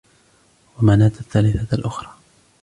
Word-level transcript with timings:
ومناة 0.79 1.11
الثالثة 1.19 1.73
الأخرى 1.77 2.13